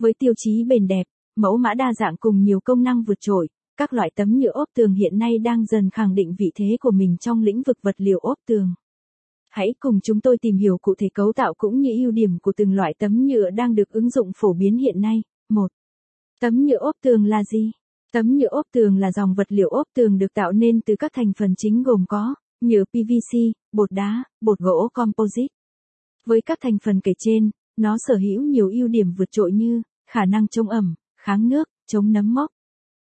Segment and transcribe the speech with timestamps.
[0.00, 1.04] Với tiêu chí bền đẹp,
[1.36, 4.68] mẫu mã đa dạng cùng nhiều công năng vượt trội, các loại tấm nhựa ốp
[4.74, 7.94] tường hiện nay đang dần khẳng định vị thế của mình trong lĩnh vực vật
[7.98, 8.74] liệu ốp tường.
[9.48, 12.52] Hãy cùng chúng tôi tìm hiểu cụ thể cấu tạo cũng như ưu điểm của
[12.56, 15.22] từng loại tấm nhựa đang được ứng dụng phổ biến hiện nay.
[15.48, 15.72] 1.
[16.40, 17.72] Tấm nhựa ốp tường là gì?
[18.12, 21.10] Tấm nhựa ốp tường là dòng vật liệu ốp tường được tạo nên từ các
[21.14, 23.38] thành phần chính gồm có nhựa PVC,
[23.72, 25.54] bột đá, bột gỗ composite.
[26.26, 29.82] Với các thành phần kể trên, nó sở hữu nhiều ưu điểm vượt trội như
[30.10, 32.50] khả năng chống ẩm, kháng nước, chống nấm mốc.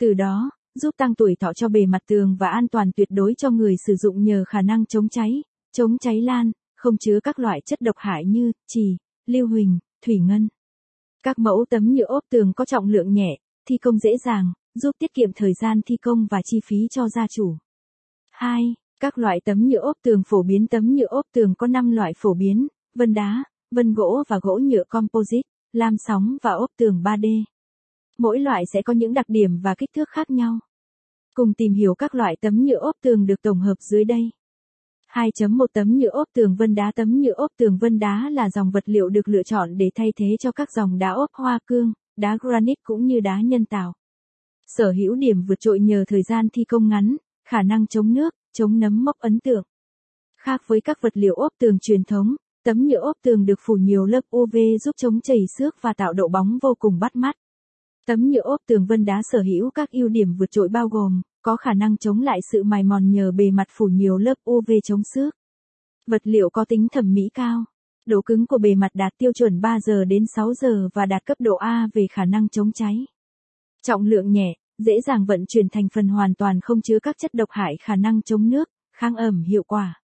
[0.00, 3.34] Từ đó, giúp tăng tuổi thọ cho bề mặt tường và an toàn tuyệt đối
[3.34, 7.38] cho người sử dụng nhờ khả năng chống cháy, chống cháy lan, không chứa các
[7.38, 8.96] loại chất độc hại như trì,
[9.26, 10.48] lưu huỳnh, thủy ngân.
[11.22, 14.90] Các mẫu tấm nhựa ốp tường có trọng lượng nhẹ, thi công dễ dàng, giúp
[14.98, 17.56] tiết kiệm thời gian thi công và chi phí cho gia chủ.
[18.30, 18.74] 2.
[19.00, 22.12] Các loại tấm nhựa ốp tường phổ biến Tấm nhựa ốp tường có 5 loại
[22.16, 27.02] phổ biến, vân đá, vân gỗ và gỗ nhựa composite, lam sóng và ốp tường
[27.04, 27.44] 3D.
[28.18, 30.58] Mỗi loại sẽ có những đặc điểm và kích thước khác nhau.
[31.34, 34.30] Cùng tìm hiểu các loại tấm nhựa ốp tường được tổng hợp dưới đây.
[35.12, 38.70] 2.1 Tấm nhựa ốp tường vân đá Tấm nhựa ốp tường vân đá là dòng
[38.70, 41.92] vật liệu được lựa chọn để thay thế cho các dòng đá ốp hoa cương,
[42.16, 43.92] đá granite cũng như đá nhân tạo.
[44.66, 48.34] Sở hữu điểm vượt trội nhờ thời gian thi công ngắn, khả năng chống nước,
[48.52, 49.64] chống nấm mốc ấn tượng.
[50.36, 52.36] Khác với các vật liệu ốp tường truyền thống,
[52.68, 56.12] tấm nhựa ốp tường được phủ nhiều lớp UV giúp chống chảy xước và tạo
[56.12, 57.36] độ bóng vô cùng bắt mắt.
[58.06, 61.22] Tấm nhựa ốp tường vân đá sở hữu các ưu điểm vượt trội bao gồm,
[61.42, 64.70] có khả năng chống lại sự mài mòn nhờ bề mặt phủ nhiều lớp UV
[64.84, 65.34] chống xước.
[66.06, 67.64] Vật liệu có tính thẩm mỹ cao.
[68.06, 71.24] Độ cứng của bề mặt đạt tiêu chuẩn 3 giờ đến 6 giờ và đạt
[71.26, 73.06] cấp độ A về khả năng chống cháy.
[73.82, 77.34] Trọng lượng nhẹ, dễ dàng vận chuyển thành phần hoàn toàn không chứa các chất
[77.34, 80.00] độc hại khả năng chống nước, kháng ẩm hiệu quả.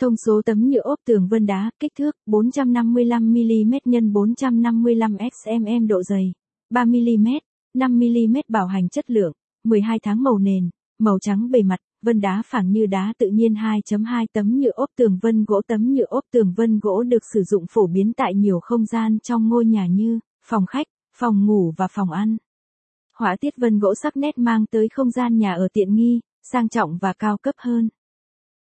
[0.00, 6.32] Thông số tấm nhựa ốp tường vân đá, kích thước 455mm x 455xmm độ dày,
[6.74, 7.40] 3mm,
[7.74, 9.32] 5mm bảo hành chất lượng,
[9.64, 13.54] 12 tháng màu nền, màu trắng bề mặt, vân đá phẳng như đá tự nhiên
[13.54, 17.42] 2.2 tấm nhựa ốp tường vân gỗ Tấm nhựa ốp tường vân gỗ được sử
[17.42, 20.86] dụng phổ biến tại nhiều không gian trong ngôi nhà như phòng khách,
[21.16, 22.36] phòng ngủ và phòng ăn.
[23.16, 26.68] Họa tiết vân gỗ sắc nét mang tới không gian nhà ở tiện nghi, sang
[26.68, 27.88] trọng và cao cấp hơn.